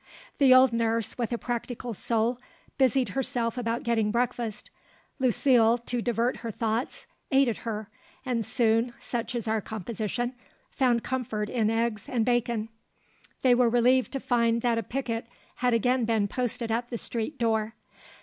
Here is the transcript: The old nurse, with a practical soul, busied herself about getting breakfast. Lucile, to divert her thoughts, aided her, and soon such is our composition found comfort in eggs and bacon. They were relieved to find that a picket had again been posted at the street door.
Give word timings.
The 0.39 0.51
old 0.51 0.73
nurse, 0.73 1.15
with 1.19 1.31
a 1.31 1.37
practical 1.37 1.93
soul, 1.93 2.39
busied 2.79 3.09
herself 3.09 3.55
about 3.55 3.83
getting 3.83 4.09
breakfast. 4.09 4.71
Lucile, 5.19 5.77
to 5.77 6.01
divert 6.01 6.37
her 6.37 6.49
thoughts, 6.49 7.05
aided 7.29 7.57
her, 7.69 7.87
and 8.25 8.43
soon 8.43 8.95
such 8.99 9.35
is 9.35 9.47
our 9.47 9.61
composition 9.61 10.33
found 10.71 11.03
comfort 11.03 11.51
in 11.51 11.69
eggs 11.69 12.09
and 12.09 12.25
bacon. 12.25 12.69
They 13.43 13.53
were 13.53 13.69
relieved 13.69 14.11
to 14.13 14.19
find 14.19 14.63
that 14.63 14.79
a 14.79 14.81
picket 14.81 15.27
had 15.57 15.75
again 15.75 16.05
been 16.05 16.27
posted 16.27 16.71
at 16.71 16.89
the 16.89 16.97
street 16.97 17.37
door. 17.37 17.75